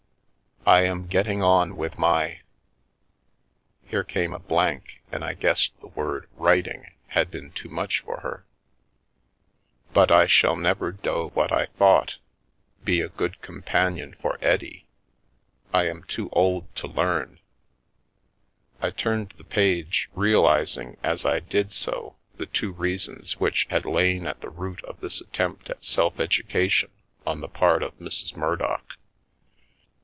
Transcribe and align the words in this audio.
"i 0.71 0.83
am 0.83 1.07
getting 1.07 1.41
on 1.41 1.75
with 1.75 1.97
my" 1.97 2.39
here 3.87 4.03
came 4.03 4.31
a 4.31 4.37
blank, 4.37 5.01
and 5.11 5.23
I 5.23 5.33
guessed 5.33 5.73
the 5.81 5.87
word" 5.87 6.29
writing" 6.35 6.85
had 7.15 7.31
been 7.31 7.49
too 7.51 7.67
much 7.67 8.01
for 8.01 8.19
her 8.19 8.45
—"but 9.95 10.11
i 10.11 10.27
shall 10.27 10.55
never 10.55 10.91
doe 10.91 11.31
wat 11.33 11.51
i 11.51 11.65
thot 11.65 12.17
be 12.85 13.01
a 13.01 13.09
good 13.09 13.41
companen 13.41 14.13
for 14.15 14.37
eddie 14.39 14.85
i 15.73 15.87
am 15.87 16.03
to 16.09 16.29
old 16.29 16.73
to 16.75 16.87
lern." 16.87 17.39
I 18.79 18.91
turned 18.91 19.33
the 19.39 19.43
page, 19.43 20.11
realising 20.13 20.95
as 21.01 21.25
I 21.25 21.39
did 21.39 21.73
so 21.73 22.17
the 22.37 22.45
two 22.45 22.71
reasons 22.71 23.39
which 23.39 23.65
had 23.71 23.83
lain 23.83 24.27
at 24.27 24.41
the 24.41 24.49
root 24.51 24.83
of 24.85 24.99
this 24.99 25.21
attempt 25.21 25.71
at 25.71 25.83
self 25.83 26.17
educa 26.17 26.69
tion 26.69 26.91
on 27.25 27.41
the 27.41 27.49
part 27.49 27.81
of 27.81 27.97
Mrs. 27.97 28.37
Murdock. 28.37 28.97